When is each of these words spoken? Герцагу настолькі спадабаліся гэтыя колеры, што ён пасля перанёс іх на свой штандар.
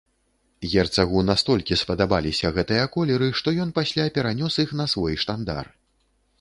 Герцагу 0.69 1.19
настолькі 1.27 1.77
спадабаліся 1.81 2.51
гэтыя 2.57 2.89
колеры, 2.97 3.29
што 3.43 3.55
ён 3.67 3.77
пасля 3.79 4.09
перанёс 4.19 4.53
іх 4.67 4.77
на 4.81 4.85
свой 4.95 5.15
штандар. 5.25 5.65